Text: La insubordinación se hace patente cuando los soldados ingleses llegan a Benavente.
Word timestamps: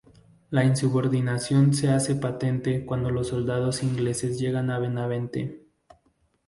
La 0.49 0.65
insubordinación 0.65 1.75
se 1.75 1.89
hace 1.91 2.15
patente 2.15 2.87
cuando 2.87 3.11
los 3.11 3.27
soldados 3.27 3.83
ingleses 3.83 4.39
llegan 4.39 4.71
a 4.71 4.79
Benavente. 4.79 5.63